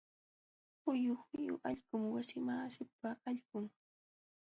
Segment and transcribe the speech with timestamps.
[0.85, 3.65] Huyu huyu allqum wasimasiipa allqun.